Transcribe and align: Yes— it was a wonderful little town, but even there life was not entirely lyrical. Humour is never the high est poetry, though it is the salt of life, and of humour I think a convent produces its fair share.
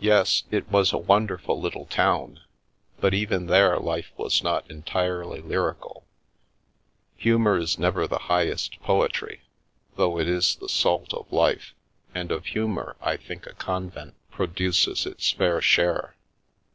Yes— 0.00 0.42
it 0.50 0.68
was 0.70 0.92
a 0.92 0.98
wonderful 0.98 1.58
little 1.58 1.86
town, 1.86 2.40
but 3.00 3.14
even 3.14 3.46
there 3.46 3.78
life 3.78 4.12
was 4.18 4.42
not 4.42 4.70
entirely 4.70 5.40
lyrical. 5.40 6.04
Humour 7.16 7.56
is 7.56 7.78
never 7.78 8.06
the 8.06 8.18
high 8.28 8.48
est 8.48 8.78
poetry, 8.82 9.40
though 9.96 10.18
it 10.18 10.28
is 10.28 10.56
the 10.56 10.68
salt 10.68 11.14
of 11.14 11.32
life, 11.32 11.72
and 12.14 12.30
of 12.30 12.44
humour 12.44 12.96
I 13.00 13.16
think 13.16 13.46
a 13.46 13.54
convent 13.54 14.12
produces 14.30 15.06
its 15.06 15.30
fair 15.32 15.62
share. 15.62 16.16